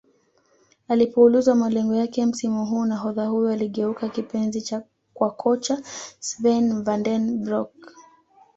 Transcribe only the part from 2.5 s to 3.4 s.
huu nahodha